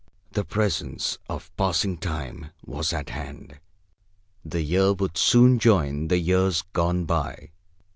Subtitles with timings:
[0.31, 3.59] The presence of passing Time was at hand.
[4.43, 7.51] The year soon would join the years gone by.